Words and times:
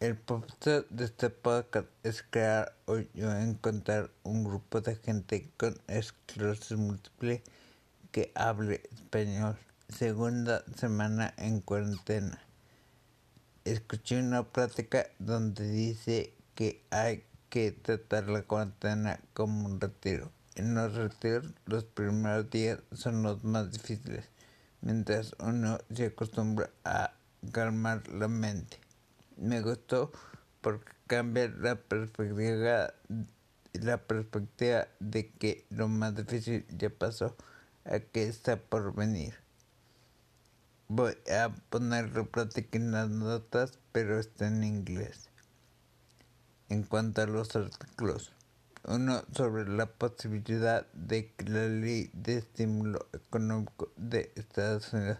El 0.00 0.16
propósito 0.16 0.82
de 0.90 1.04
este 1.04 1.30
podcast 1.30 1.86
es 2.02 2.24
crear 2.28 2.74
o 2.86 2.98
yo 3.14 3.32
encontrar 3.32 4.10
un 4.24 4.42
grupo 4.42 4.80
de 4.80 4.96
gente 4.96 5.48
con 5.56 5.80
esclerosis 5.86 6.76
múltiple 6.76 7.44
que 8.10 8.32
hable 8.34 8.82
español. 8.90 9.56
Segunda 9.88 10.64
semana 10.74 11.32
en 11.36 11.60
cuarentena. 11.60 12.42
Escuché 13.64 14.18
una 14.18 14.42
plática 14.42 15.06
donde 15.20 15.70
dice 15.70 16.34
que 16.56 16.82
hay 16.90 17.22
que 17.48 17.70
tratar 17.70 18.28
la 18.28 18.42
cuarentena 18.42 19.20
como 19.34 19.66
un 19.66 19.80
retiro. 19.80 20.32
En 20.56 20.74
los 20.74 20.94
retiros 20.94 21.46
los 21.66 21.84
primeros 21.84 22.50
días 22.50 22.80
son 22.92 23.22
los 23.22 23.44
más 23.44 23.70
difíciles, 23.70 24.24
mientras 24.80 25.36
uno 25.38 25.78
se 25.94 26.06
acostumbra 26.06 26.70
a 26.84 27.12
calmar 27.52 28.06
la 28.08 28.28
mente 28.28 28.78
me 29.36 29.60
gustó 29.62 30.12
porque 30.60 30.92
cambia 31.06 31.48
la 31.48 31.76
perspectiva 31.76 32.92
la 33.72 33.98
perspectiva 33.98 34.88
de 34.98 35.30
que 35.30 35.66
lo 35.70 35.88
más 35.88 36.14
difícil 36.14 36.66
ya 36.76 36.90
pasó 36.90 37.36
a 37.84 38.00
que 38.00 38.24
está 38.24 38.56
por 38.56 38.94
venir. 38.94 39.34
Voy 40.88 41.16
a 41.32 41.54
ponerlo 41.70 42.26
práctica 42.26 42.78
en 42.78 42.90
las 42.90 43.08
notas, 43.08 43.78
pero 43.92 44.18
está 44.18 44.48
en 44.48 44.64
inglés. 44.64 45.28
En 46.68 46.82
cuanto 46.82 47.22
a 47.22 47.26
los 47.26 47.54
artículos, 47.54 48.32
uno 48.84 49.22
sobre 49.32 49.68
la 49.68 49.86
posibilidad 49.86 50.86
de 50.92 51.32
que 51.32 51.44
la 51.44 51.66
ley 51.66 52.10
de 52.12 52.38
estímulo 52.38 53.06
económico 53.12 53.92
de 53.96 54.32
Estados 54.34 54.92
Unidos 54.92 55.18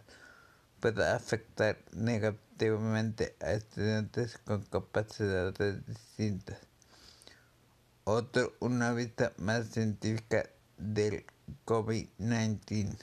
pueda 0.81 1.15
afectar 1.15 1.79
negativamente 1.93 3.37
a 3.41 3.53
estudiantes 3.53 4.39
con 4.39 4.63
capacidades 4.63 5.87
distintas. 5.87 6.59
Otro, 8.05 8.55
una 8.61 8.93
vista 8.93 9.33
más 9.37 9.69
científica 9.69 10.49
del 10.79 11.25
COVID-19. 11.67 12.97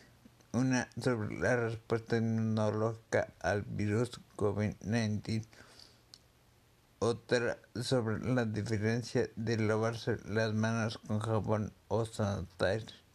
Una 0.54 0.90
sobre 1.00 1.40
la 1.40 1.56
respuesta 1.56 2.18
inmunológica 2.18 3.32
al 3.40 3.62
virus 3.62 4.20
COVID-19. 4.36 5.46
Otra 7.00 7.60
sobre 7.80 8.20
la 8.20 8.46
diferencia 8.46 9.30
de 9.36 9.58
lavarse 9.58 10.18
las 10.26 10.54
manos 10.54 10.98
con 10.98 11.20
jabón 11.20 11.72
o 11.90 12.06
sanitizer 12.06 13.07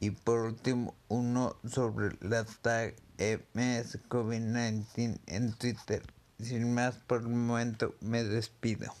y 0.00 0.10
por 0.10 0.40
último, 0.40 0.94
uno 1.08 1.56
sobre 1.64 2.16
la 2.20 2.44
tag 2.44 2.94
MS 3.18 3.98
COVID-19 4.08 5.20
en 5.26 5.52
Twitter. 5.54 6.02
Sin 6.38 6.74
más 6.74 6.96
por 6.96 7.22
el 7.22 7.28
momento, 7.28 7.94
me 8.00 8.22
despido. 8.22 8.92